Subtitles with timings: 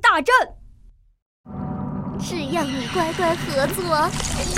[0.00, 0.34] 大战。
[2.18, 4.08] 只要你乖乖合作，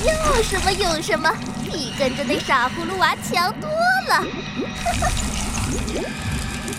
[0.04, 0.12] 要
[0.42, 1.28] 什么有什么，
[1.64, 3.68] 比跟着那傻葫芦娃强多
[4.08, 4.24] 了。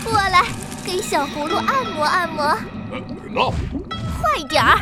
[0.02, 0.46] 过来，
[0.84, 2.56] 给小葫芦按摩按摩。
[3.34, 3.52] 喏，
[4.20, 4.78] 快点儿！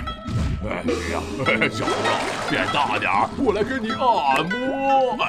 [0.65, 1.21] 哎呀，
[1.71, 2.09] 小葫芦，
[2.49, 3.99] 变大点儿，我来给你按
[4.49, 5.17] 摩。
[5.21, 5.29] 哎，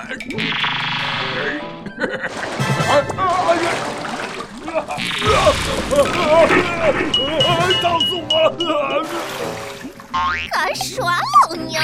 [2.88, 2.91] 哎
[3.63, 3.67] 呀，
[7.81, 9.03] 烫死我了！
[10.52, 11.84] 敢耍老娘！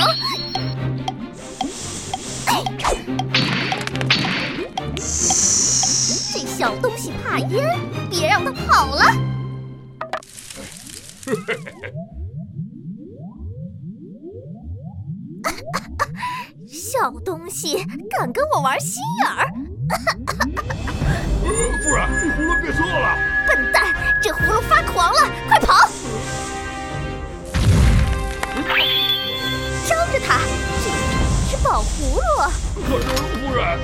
[4.95, 7.79] 这小东西怕烟，
[8.09, 9.03] 别让它跑了。
[16.67, 19.47] 小东西敢跟我玩心眼儿！
[21.81, 22.05] 夫人，
[22.35, 23.17] 葫芦变色了！
[23.47, 25.87] 笨蛋，这葫芦发狂了，快跑！
[29.87, 30.39] 招着它，
[30.83, 30.85] 这
[31.49, 32.21] 是宝葫芦。
[32.87, 33.79] 可是夫人，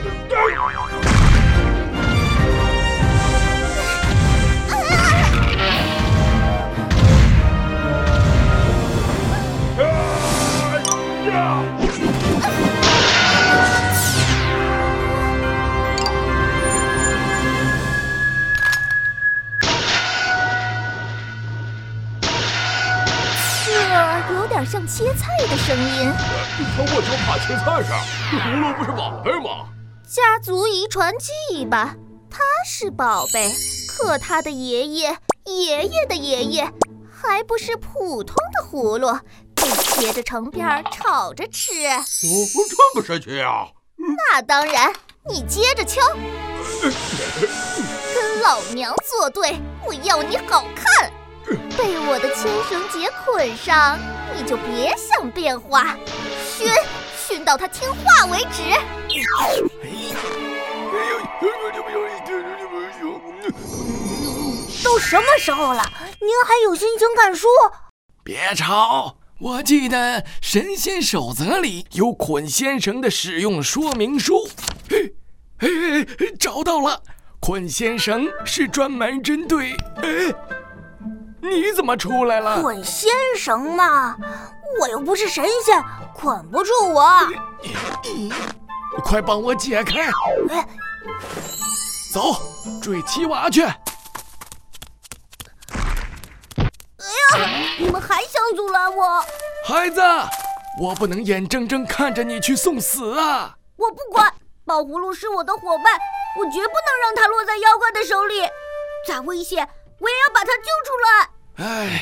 [25.01, 26.13] 切菜的声音。
[26.75, 29.67] 可我就怕切菜上，这葫芦不是宝贝吗？
[30.07, 31.95] 家族遗传技吧，
[32.29, 33.51] 它是宝贝，
[33.90, 36.72] 可它的爷爷、爷爷的爷爷
[37.09, 39.11] 还不是普通的葫芦，
[39.56, 41.72] 被切着成片炒着吃。
[41.88, 42.06] 哦，
[42.69, 43.66] 这么神奇啊！
[43.97, 44.94] 那当然，
[45.28, 46.00] 你接着敲。
[48.13, 51.11] 跟老娘作对，我要你好看！
[51.78, 53.97] 被我的牵绳结捆上，
[54.35, 55.96] 你就别想变化，
[56.46, 56.68] 熏
[57.18, 58.62] 熏到他听话为止。
[64.84, 65.84] 都什么时候了，
[66.19, 67.47] 您还有心情看书？
[68.23, 69.16] 别吵！
[69.40, 74.47] 我记得神仙守则里有捆仙绳的使用说明书。
[74.90, 75.16] 嘿，
[75.59, 76.06] 嘿，
[76.40, 77.02] 找到了，
[77.40, 79.75] 捆仙绳是专门针对……
[80.03, 80.31] 哎，
[81.41, 82.62] 你怎么出来了？
[82.62, 84.16] 捆仙绳嘛，
[84.79, 85.84] 我又不是神仙，
[86.14, 87.09] 捆不住我。
[89.03, 90.02] 快帮我解开！
[90.49, 90.67] 哎，
[92.14, 92.35] 走，
[92.82, 93.64] 追七娃去。
[93.64, 93.73] 哎
[97.38, 97.49] 呀，
[97.79, 99.26] 你们还想阻拦我？
[99.66, 100.02] 孩子，
[100.79, 103.55] 我不能眼睁睁看着你去送死啊！
[103.78, 104.32] 我不管，
[104.66, 105.85] 宝葫芦是我的伙伴，
[106.37, 108.41] 我绝不能让它落在妖怪的手里。
[109.08, 109.67] 再危险，
[110.01, 111.29] 我也要把他救出来。
[111.63, 112.01] 唉，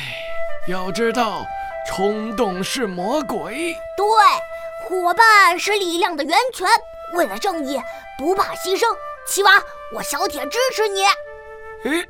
[0.66, 1.44] 要知道，
[1.86, 3.76] 冲动是魔鬼。
[3.94, 4.06] 对，
[4.88, 6.66] 伙伴是力量的源泉。
[7.14, 7.78] 为了正义，
[8.18, 8.86] 不怕牺牲。
[9.28, 9.62] 七娃，
[9.94, 11.02] 我小铁支持你。
[11.84, 12.08] 哎，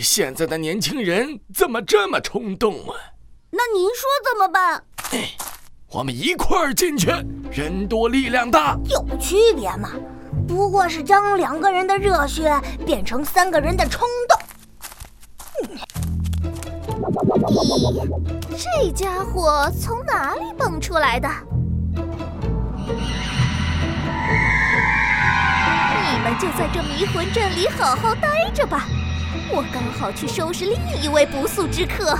[0.00, 2.96] 现在的年轻人怎么这么冲动啊？
[3.50, 4.82] 那您说怎么办？
[5.12, 5.32] 哎，
[5.90, 7.10] 我们一块儿进去，
[7.50, 8.78] 人多力量大。
[8.88, 9.90] 有区别吗？
[10.48, 12.50] 不过是将两个人的热血
[12.86, 14.31] 变成三个人的冲动。
[18.50, 21.28] 咦，这家伙从哪里蹦出来的？
[26.12, 28.86] 你们就在这迷魂阵里好好待着吧，
[29.50, 32.16] 我刚好去收拾另一位不速之客。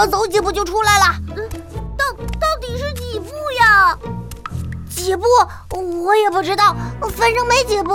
[0.00, 1.04] 往左走几步就出来了。
[1.36, 1.48] 嗯，
[1.96, 2.04] 到
[2.38, 3.98] 到底是几步呀？
[4.88, 5.24] 几步？
[6.04, 6.74] 我也不知道，
[7.16, 7.94] 反正没几步。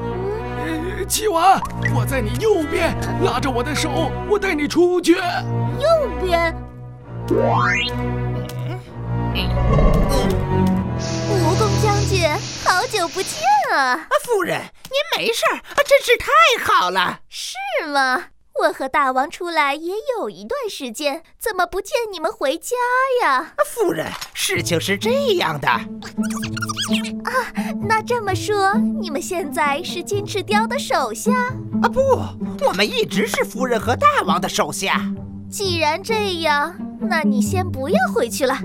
[0.00, 1.60] 嗯，七娃，
[1.94, 2.92] 我在你右边，
[3.22, 5.14] 拉着我的手，我带你出去。
[5.14, 5.20] 右
[6.22, 6.54] 边。
[7.26, 7.88] 蜈
[11.56, 12.28] 蚣将军，
[12.64, 13.40] 好久不见
[13.72, 14.06] 啊！
[14.24, 16.26] 夫人，您没事儿，真是太
[16.64, 17.20] 好了。
[17.28, 17.56] 是
[17.86, 18.24] 吗？
[18.62, 22.76] 我和大王出来也有一段时间，怎么不见你们回家
[23.22, 23.52] 呀？
[23.66, 25.68] 夫人，事情是这样的。
[25.68, 25.82] 啊，
[27.82, 31.32] 那这么说，你们现在是金翅雕的手下？
[31.82, 32.00] 啊不，
[32.64, 35.00] 我们一直是夫人和大王的手下。
[35.50, 38.56] 既然这样，那你先不要回去了。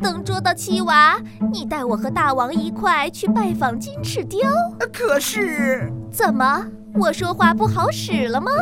[0.00, 1.18] 等捉到七娃，
[1.50, 4.50] 你带我和大王一块去拜访金翅雕。
[4.92, 8.52] 可是，怎么，我说话不好使了吗？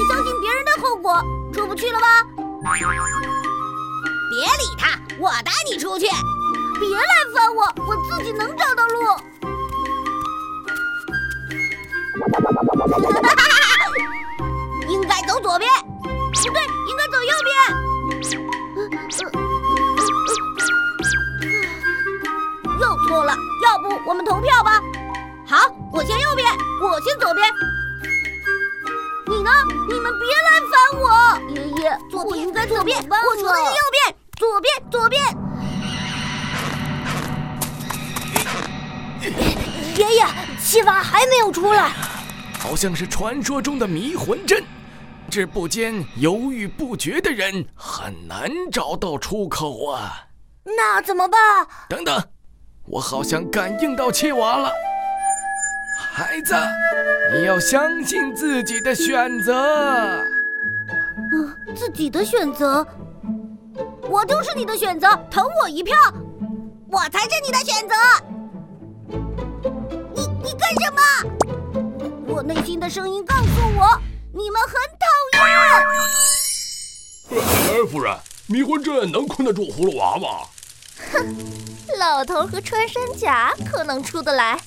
[0.00, 2.06] 你相信别人的后果，出不去了吧？
[4.30, 6.06] 别理他，我带你出去。
[6.80, 7.04] 别来
[7.34, 9.04] 烦我，我自己能找到路。
[9.04, 9.18] 哈
[12.32, 12.72] 哈哈哈
[13.76, 13.92] 哈
[14.88, 16.08] 应该走左边，不
[16.50, 17.52] 对，应该走右边。
[22.80, 24.80] 又错了，要不我们投票吧？
[25.46, 26.50] 好，我先右边，
[26.80, 27.46] 我先左边。
[29.30, 29.50] 你呢？
[29.88, 31.06] 你们别来烦我！
[31.54, 35.22] 爷爷，我应该左边，我说的是右边，左边，左边。
[39.96, 40.26] 爷爷，
[40.60, 41.92] 七娃还没有出来，
[42.58, 44.64] 好像是传说中的迷魂阵。
[45.30, 50.26] 这不间犹豫不决的人很难找到出口啊！
[50.64, 51.38] 那怎么办？
[51.88, 52.20] 等等，
[52.84, 54.72] 我好像感应到七娃了。
[56.00, 56.54] 孩子，
[57.34, 60.24] 你要相信自己的选择。
[61.32, 62.86] 嗯，自己的选择，
[64.08, 65.96] 我就是你的选择，投我一票。
[66.90, 67.94] 我才是你的选择。
[70.14, 71.00] 你你干什么？
[72.26, 74.00] 我内心的声音告诉我，
[74.32, 75.40] 你们很讨厌。
[77.70, 78.16] 哎，夫人，
[78.48, 80.48] 迷魂阵能困得住葫芦娃吗？
[81.12, 81.36] 哼，
[81.98, 84.58] 老头和穿山甲可能出得来，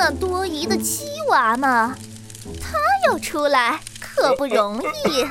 [0.00, 1.92] 那多疑的七娃嘛，
[2.60, 2.78] 他
[3.08, 5.26] 要出来可不容易。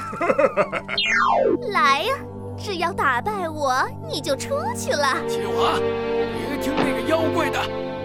[1.71, 2.13] 来呀，
[2.61, 5.15] 只要打败我，你就出去了。
[5.25, 7.57] 七娃，别听那个妖怪的，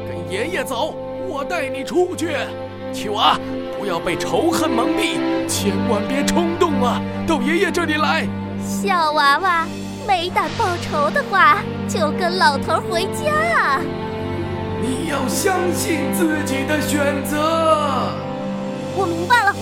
[0.06, 0.94] 跟爷爷走，
[1.28, 2.36] 我带你出去。
[2.92, 3.36] 七娃，
[3.76, 7.00] 不要被仇恨蒙蔽，千万别冲动啊！
[7.26, 8.24] 到爷爷这里来。
[8.60, 9.66] 小娃娃，
[10.06, 13.80] 没胆报仇的话，就跟老头回家啊！
[14.82, 17.38] 你要相信自己的选择。
[18.96, 19.54] 我明白了，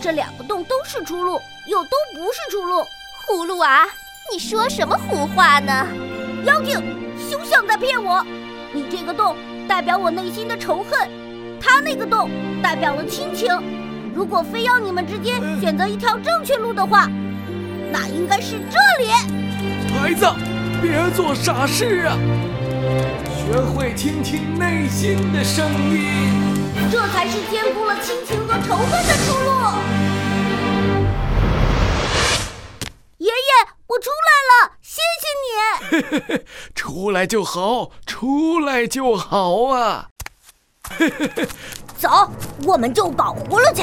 [0.00, 2.82] 这两个洞都是出路，又都不是出路。
[3.28, 3.86] 葫芦娃，
[4.32, 5.86] 你说什么胡话呢？
[6.46, 6.82] 妖精，
[7.18, 8.24] 休想再骗我！
[8.72, 9.36] 你这个洞
[9.68, 11.06] 代表我内心的仇恨，
[11.60, 12.30] 他那个洞
[12.62, 13.48] 代表了亲情。
[14.14, 17.10] 如果非要你们之间选择一条正确路的话，
[17.92, 19.10] 那应该是这里。
[19.92, 20.26] 孩子，
[20.80, 22.16] 别做傻事啊！
[23.34, 26.32] 学会倾听内心的声音，
[26.90, 29.50] 这才是兼顾了亲情和仇恨的出路。
[33.18, 33.32] 爷爷，
[33.86, 35.24] 我出来了，谢谢
[36.32, 36.44] 你。
[36.74, 40.08] 出来就好，出来就好啊！
[41.98, 42.30] 走，
[42.64, 43.82] 我们就宝葫芦去。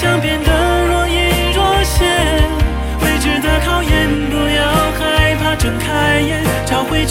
[0.00, 0.52] 想变得
[0.86, 2.06] 若隐若现。
[3.00, 4.62] 未知的考验，不要
[4.96, 7.04] 害怕，睁开眼，找回